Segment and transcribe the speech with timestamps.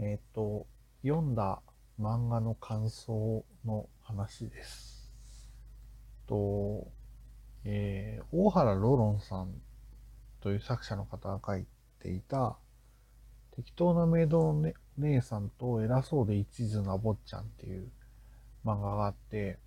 [0.00, 0.66] えっ、と、
[1.02, 1.60] 読んだ
[2.00, 5.10] 漫画の感想の話です。
[6.26, 6.86] と、
[7.64, 9.54] えー大原ロロンさん
[10.40, 11.66] という作者の方が書い
[12.00, 12.56] ていた、
[13.56, 17.90] 適当なメイドの、ね、姉さんと偉そうで一途な坊ちゃんっていう
[18.64, 19.58] 漫画があって、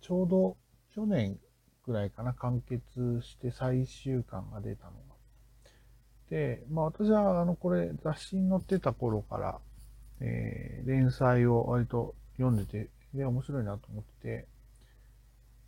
[0.00, 0.56] ちょうど
[0.94, 1.38] 去年
[1.86, 4.96] ぐらいかな、完結して最終巻が出たのが。
[6.30, 9.60] で、まあ私はあの、これ雑誌に載ってた頃から、
[10.20, 14.46] えー連載を割と読んでて、で、面白いなと思って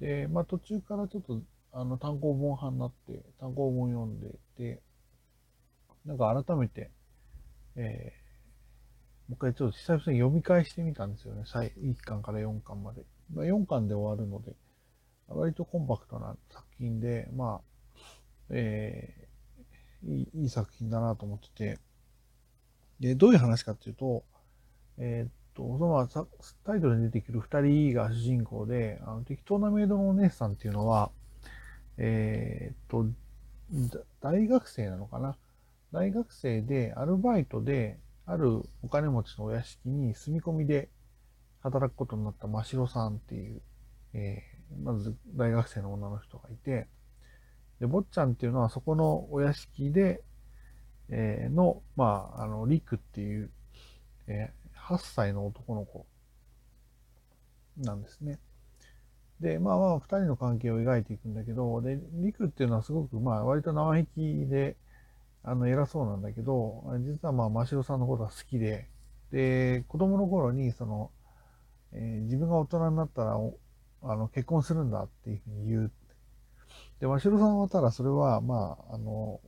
[0.00, 1.40] て、で、まあ途中からちょっと、
[1.72, 4.82] あの、単行本派になって、単行本読んでて、
[6.04, 6.90] なんか改めて、
[7.76, 8.28] えー
[9.28, 11.42] もう一回ちょっと久々に読み返してみたんですよね。
[11.44, 13.04] 最1巻から4巻まで。
[13.34, 14.56] まあ、4巻で終わるので、
[15.28, 17.60] 割とコンパクトな作品で、まあ、
[18.50, 19.28] えー
[20.04, 21.78] いいいい作品だなと思ってて、
[23.00, 24.24] で、どういう話かっていうと、
[24.98, 26.26] えーっと、その
[26.64, 31.10] タイトルに出てくる二人が主人公で、あの適当なメイドのお姉さんっていうのは、
[31.96, 33.06] えーっと、
[34.20, 35.36] 大学生なのかな？
[35.92, 40.88] 大学生でアルバイトで、あるお金持ちのお屋敷に住み込みで
[41.60, 43.60] 働くことになった真城さんっていう、
[44.14, 46.88] えーまず大学生の女の人がいて、
[47.80, 50.20] で、坊ちゃんっていうのはそこのお屋敷で、
[51.10, 53.50] えの、まあ、あの、リクっていう、
[54.28, 56.06] えー8歳の男の子
[57.78, 58.38] なんですね。
[59.40, 64.76] で、まあまあ、二人の関係を描いていくんだけど、で、リクっていうのはすごく、まあ、割と生意気で、
[65.44, 68.88] あの、偉そうなんだけど、実はまあ、真城さんのことが好きで、
[69.32, 71.10] で、子供の頃に、その、
[71.92, 73.34] えー自分が大人になったら、
[74.02, 75.92] あの、結婚するんだっていうふうに言う。
[77.00, 79.40] で、真城さんはただそれは、まあ、あの、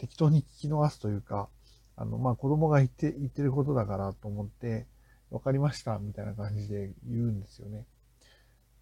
[0.00, 1.50] 適当に聞き逃すというか、
[1.96, 4.86] あの、まあ、子供が言って、言ってることだからと思って、
[5.30, 7.84] わかりました、みたいな感じで言うんですよね。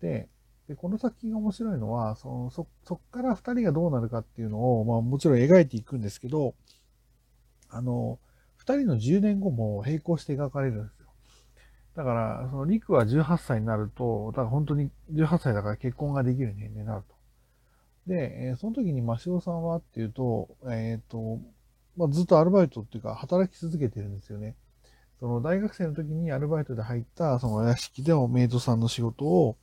[0.00, 0.28] で、
[0.68, 6.54] でこの作品が面白いのは、そのそ、そっから二人がどうなるかっていうのを、まあ、もちろん描いていくんですけど、
[7.68, 8.20] あの、
[8.56, 11.06] 二人の10年後も並行して描かれるんですよ。
[11.96, 17.17] だから、その、リクは18歳になると、だから本当に18歳だから結婚ができる年齢になると。
[18.08, 21.38] で、えその時に真城さんはっていうと、えっ、と、
[21.96, 24.56] まあ、ずっとアルバイトっていうか働き続けてるんですよね。
[25.20, 29.58] その大学生の時にアルバイトで入ったその屋敷でのメイドさんの仕事を、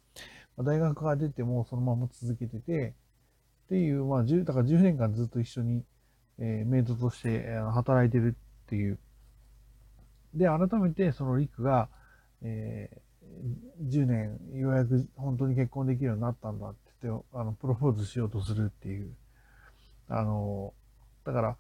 [0.57, 2.94] まあ大学から出てもそのまま続けてて、
[3.66, 5.83] っていう、まあ、10だから10年間ずっと一緒に、
[6.38, 8.35] えーメイドとして働いてる
[8.66, 9.00] っていう。
[10.35, 11.89] で、改めてそのリクが、
[12.44, 13.06] えー
[13.81, 16.75] 10年ようやく本当に結婚できるようになったんだっ
[17.06, 19.16] て言って、あの、プロポーズしようとするっていう。
[20.10, 20.74] あの、
[21.24, 21.58] だから、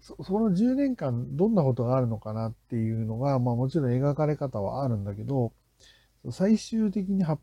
[0.00, 5.52] そその10年間どんなことがあるのかなっていうのが、まあもちろん描かれ方はあるんだけど、
[6.30, 7.38] 最終的にハッ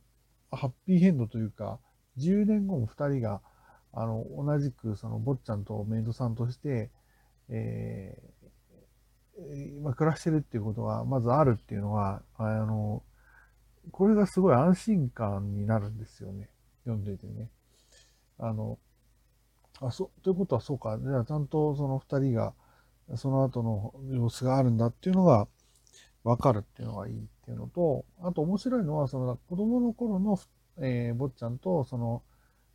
[0.52, 1.80] ハッピーヘンドというか、
[2.18, 3.42] 10年後も2人が、
[3.94, 6.90] あの、同じくその坊ちゃんとメイドさんとして、
[7.50, 8.38] えー
[9.40, 13.04] えーまあ、暮らしてるっていうことがまずあるっていうのは、あの、
[13.92, 16.50] これがすごい安心感になるんですよね。
[16.88, 17.50] 読んでてね。
[18.40, 18.80] あの、
[19.82, 20.98] あ、そう、ということはそうか。
[21.00, 22.54] じゃあちゃんとその二人が、
[23.16, 25.48] その後の様子があるんだっていうのが
[26.24, 30.40] 分かるっていうのがいいっていうのと、あと面白いのは、その子供の頃の、
[30.80, 32.24] えー、坊ちゃんと、その、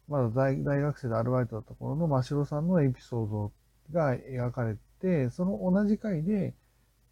[0.09, 3.53] まだ大大学生でアルバイトだった頃の真城さんのエピソード
[3.93, 6.55] が描かれて、その同じ回で、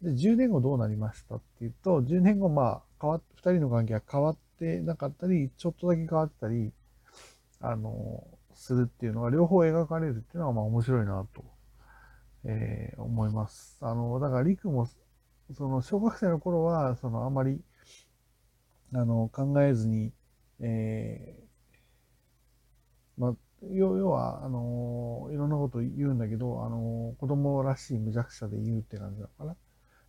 [0.01, 6.71] で、10年後どうなりましたっていうと、10年後、まあ、変わ、二人の関係が変わってなかったり、ちょっとだけ変わってたり、
[7.61, 11.43] あの、するっていうのが両方描かれるっていうのは、まあ面白いなと、
[12.45, 13.77] えー思います。
[13.81, 14.87] あの、だから、リクも、
[15.53, 17.61] その、小学生の頃は、その、あまり、
[18.93, 20.11] あの、考えずに、
[20.59, 21.51] えー
[23.17, 23.35] まあ、
[23.71, 29.55] 要要は、あのいろんなこと言うんだけど、あの子供らしい無弱者で言うって感じなのかな。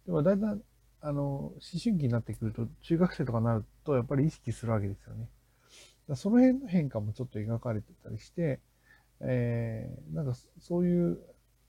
[0.07, 0.61] でも、だいたい、
[1.03, 5.29] あの思春期になってくると、中学生とかになると、やっぱり意識するわけですよね。
[6.15, 8.61] その辺の変化もちょっと描かれてたりして、
[9.21, 11.19] えー、なんかそういう、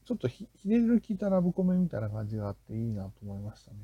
[0.06, 3.77] ちょっとひひねりの効いたラブコメみたいな感じがあっていいなと思いましたね。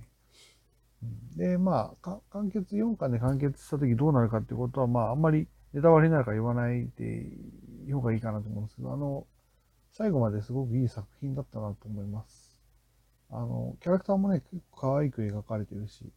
[1.38, 7.28] で、まあ、完結、4巻で完結した時どうなるかってことは、まあ、あんまりネタバレなるから言わないで
[7.86, 9.26] いい方がいいかなと思うんですけど、あの、
[9.92, 12.58] 最後まですごくいい作品だったなと思います。
[13.32, 16.12] あの、キャラクターもね、結構可愛く描かれてるし、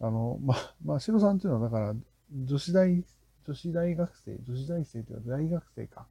[0.00, 1.94] あの、まあ、まあ、シロさんっていうのは、だから、
[2.32, 3.04] 女子大、
[3.46, 6.06] 女子大学生、女子大生というか大学生か。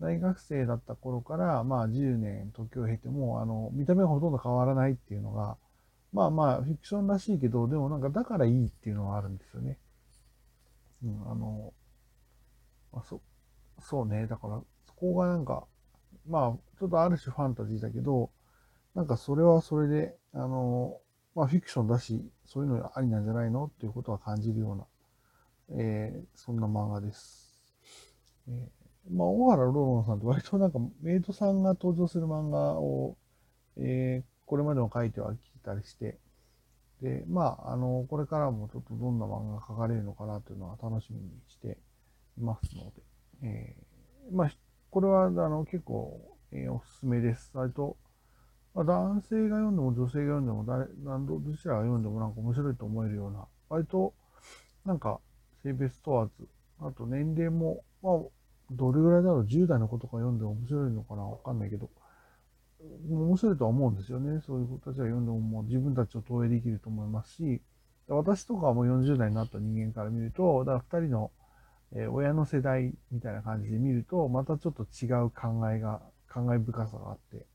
[0.00, 5.56] 大学生だった頃から、まあ、10年時を経ても、あの、見た目はほとんど変わらないっていうのが、
[6.12, 9.78] まあまあ、フィクションらしいけど、でもなんかだからいいっていうのはあるんですよね。
[11.02, 11.72] うん、あの、
[12.92, 13.22] まあ、そ、
[13.80, 14.26] そうね。
[14.26, 15.66] だから、そこがなんか、
[16.28, 18.30] まあ、ちょっとある種ファンタジーだけど、
[18.94, 20.98] なんかそれはそれで、あの、
[21.34, 24.86] まあフィクションだし、そういうのありなんじゃないのっていうことは感じるような、
[25.70, 27.52] えー、そんな漫画です。
[28.48, 33.16] えー、まあ、大原ロロンさんって割となんかメイドさんが登場する漫画を、
[33.76, 36.18] えー、これまでも書いてはきたりして、
[37.02, 41.78] で、まあ、あの、これからもちょっとどんな漫画が描かれるのかなというのは楽しみにして
[42.38, 43.02] いますので、
[43.42, 44.52] えー、まあ、
[44.90, 47.50] これは、あの、結構、えー、おすすめです。
[47.52, 47.96] 割と、
[48.74, 54.14] まあ、男性が読んでも女性が読んでも誰、どちらが読んでもなんか面白いと思えるような、割と、
[54.84, 55.20] なんか、
[55.66, 56.48] 性別問わず、
[56.80, 58.14] あと年齢も、まあ、
[58.70, 61.22] どれぐらいだろう、10代の子とか読んで面白いのかな？
[61.22, 61.90] わかんないけど、
[63.08, 64.40] 面白いとは思うんですよね。
[64.46, 67.62] そういう子たちが読んでももう自分たちを投影できると思いますし、
[68.08, 71.32] 私とかも40代になった人間から見ると、だから2人の、
[71.94, 76.02] え親の世代みたいな感じで見ると、またちょっと違う考えが、
[76.32, 77.46] 考え深さがあって、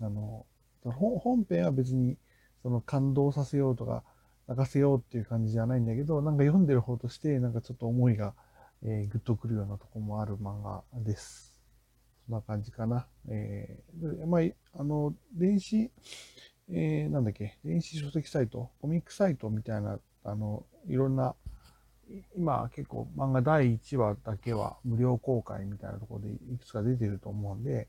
[0.00, 0.46] あの、
[0.82, 2.16] 本編は別に
[2.62, 4.02] その感動させようとか
[4.48, 8.34] 泣かせようっていう感じじゃないんだけど、なんか読んでる方としてなんかちょっと思いが、
[8.82, 11.60] えー、グッとくるようなとこもある漫画です。
[12.26, 13.06] そんな感じかな。
[13.28, 15.90] えー、まあ、あの、電子、
[16.70, 21.34] えー、なんだっけ、電子書籍サイト、コミックサイトみたいな、あの、いろんな、
[22.36, 27.88] 今結構漫画第1話だけは無料公開みたいなところでいくつか出てると思うんで、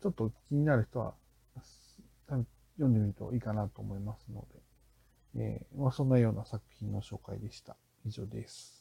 [0.00, 1.14] ちょっと気になる人は
[2.78, 4.60] 読んでみるといいかなと思いますので、
[5.36, 7.76] えー、まあ、そんなような作品の紹介でした。
[8.04, 8.77] 以上です。